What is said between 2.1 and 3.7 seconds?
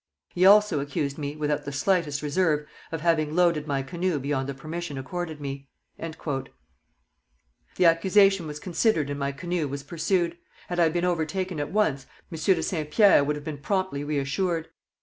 reserve, of having loaded